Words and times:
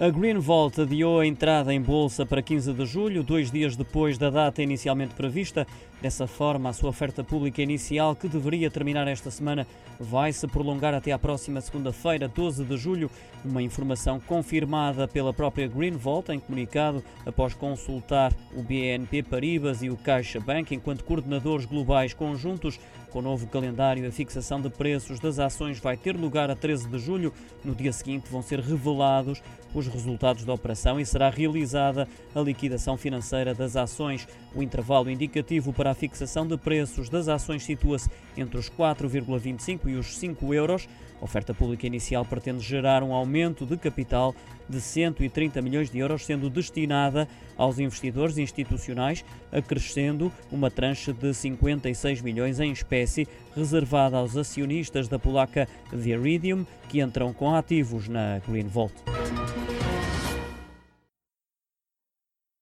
A 0.00 0.10
Green 0.10 0.38
Vault 0.38 0.80
adiou 0.80 1.18
a 1.18 1.26
entrada 1.26 1.74
em 1.74 1.82
bolsa 1.82 2.24
para 2.24 2.40
15 2.40 2.72
de 2.72 2.86
julho, 2.86 3.24
dois 3.24 3.50
dias 3.50 3.74
depois 3.74 4.16
da 4.16 4.30
data 4.30 4.62
inicialmente 4.62 5.12
prevista. 5.12 5.66
Dessa 6.00 6.28
forma, 6.28 6.68
a 6.68 6.72
sua 6.72 6.90
oferta 6.90 7.24
pública 7.24 7.60
inicial, 7.60 8.14
que 8.14 8.28
deveria 8.28 8.70
terminar 8.70 9.08
esta 9.08 9.28
semana, 9.28 9.66
vai 9.98 10.32
se 10.32 10.46
prolongar 10.46 10.94
até 10.94 11.10
à 11.10 11.18
próxima 11.18 11.60
segunda-feira, 11.60 12.28
12 12.28 12.64
de 12.64 12.76
julho. 12.76 13.10
Uma 13.44 13.60
informação 13.60 14.20
confirmada 14.20 15.08
pela 15.08 15.32
própria 15.32 15.66
Green 15.66 15.96
Vault 15.96 16.30
em 16.30 16.38
comunicado 16.38 17.02
após 17.26 17.52
consultar 17.52 18.32
o 18.54 18.62
BNP 18.62 19.24
Paribas 19.24 19.82
e 19.82 19.90
o 19.90 19.96
Caixa 19.96 20.38
Bank 20.38 20.72
enquanto 20.72 21.02
coordenadores 21.02 21.66
globais 21.66 22.14
conjuntos. 22.14 22.78
Com 23.10 23.20
o 23.20 23.22
novo 23.22 23.46
calendário, 23.46 24.06
a 24.06 24.12
fixação 24.12 24.60
de 24.60 24.68
preços 24.68 25.18
das 25.18 25.38
ações 25.38 25.78
vai 25.78 25.96
ter 25.96 26.14
lugar 26.14 26.50
a 26.50 26.54
13 26.54 26.88
de 26.88 26.98
julho. 26.98 27.32
No 27.64 27.74
dia 27.74 27.90
seguinte 27.90 28.30
vão 28.30 28.42
ser 28.42 28.60
revelados 28.60 29.42
os 29.74 29.86
resultados 29.86 30.44
da 30.44 30.52
operação 30.52 31.00
e 31.00 31.06
será 31.06 31.30
realizada 31.30 32.06
a 32.34 32.40
liquidação 32.40 32.98
financeira 32.98 33.54
das 33.54 33.76
ações. 33.76 34.28
O 34.54 34.62
intervalo 34.62 35.10
indicativo 35.10 35.72
para 35.72 35.90
a 35.90 35.94
fixação 35.94 36.46
de 36.46 36.56
preços 36.58 37.08
das 37.08 37.28
ações 37.28 37.64
situa-se 37.64 38.10
entre 38.36 38.58
os 38.58 38.68
4,25 38.68 39.88
e 39.88 39.94
os 39.94 40.18
5 40.18 40.52
euros. 40.52 40.86
A 41.20 41.24
oferta 41.24 41.52
pública 41.52 41.86
inicial 41.86 42.24
pretende 42.24 42.62
gerar 42.62 43.02
um 43.02 43.12
aumento 43.12 43.66
de 43.66 43.76
capital 43.76 44.34
de 44.68 44.80
130 44.80 45.60
milhões 45.62 45.90
de 45.90 45.98
euros, 45.98 46.24
sendo 46.24 46.48
destinada 46.50 47.26
aos 47.56 47.78
investidores 47.78 48.38
institucionais, 48.38 49.24
acrescendo 49.50 50.30
uma 50.52 50.70
tranche 50.70 51.12
de 51.12 51.32
56 51.32 52.20
milhões 52.22 52.60
em 52.60 52.70
espécie, 52.70 52.98
reservada 53.54 54.16
aos 54.16 54.36
acionistas 54.36 55.08
da 55.08 55.18
polaca 55.18 55.68
Viridium, 55.92 56.64
que 56.88 57.00
entram 57.00 57.32
com 57.32 57.54
ativos 57.54 58.08
na 58.08 58.40
Green 58.46 58.66
Vault. 58.66 58.94